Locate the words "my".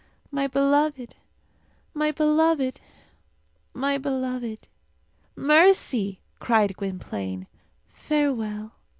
0.31-0.47, 1.93-2.09, 3.71-3.99